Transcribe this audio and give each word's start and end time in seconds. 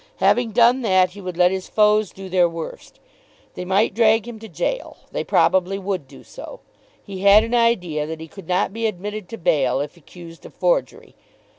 Having 0.17 0.53
done 0.53 0.81
that, 0.81 1.11
he 1.11 1.21
would 1.21 1.37
let 1.37 1.51
his 1.51 1.69
foes 1.69 2.09
do 2.11 2.27
their 2.27 2.49
worst. 2.49 2.99
They 3.53 3.63
might 3.65 3.93
drag 3.93 4.27
him 4.27 4.39
to 4.39 4.47
gaol. 4.47 4.97
They 5.11 5.23
probably 5.23 5.77
would 5.77 6.07
do 6.07 6.23
so. 6.23 6.61
He 7.05 7.19
had 7.19 7.43
an 7.43 7.53
idea 7.53 8.07
that 8.07 8.19
he 8.19 8.27
could 8.27 8.47
not 8.47 8.73
be 8.73 8.87
admitted 8.87 9.29
to 9.29 9.37
bail 9.37 9.79
if 9.79 9.95
accused 9.95 10.43
of 10.43 10.55
forgery. 10.55 11.13